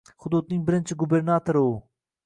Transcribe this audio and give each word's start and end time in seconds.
Hududning 0.23 0.63
birinchi 0.69 0.99
gubernatori 1.03 1.65
U 1.69 1.73